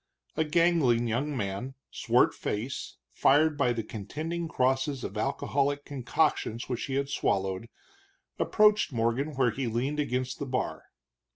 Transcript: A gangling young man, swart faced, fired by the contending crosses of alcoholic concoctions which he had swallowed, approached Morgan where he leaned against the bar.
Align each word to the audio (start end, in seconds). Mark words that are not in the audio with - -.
A 0.35 0.43
gangling 0.43 1.07
young 1.07 1.37
man, 1.37 1.75
swart 1.91 2.33
faced, 2.33 2.97
fired 3.11 3.55
by 3.55 3.71
the 3.71 3.83
contending 3.83 4.47
crosses 4.47 5.03
of 5.03 5.15
alcoholic 5.15 5.85
concoctions 5.85 6.67
which 6.67 6.85
he 6.85 6.95
had 6.95 7.07
swallowed, 7.09 7.67
approached 8.39 8.91
Morgan 8.91 9.35
where 9.35 9.51
he 9.51 9.67
leaned 9.67 9.99
against 9.99 10.39
the 10.39 10.47
bar. 10.47 10.85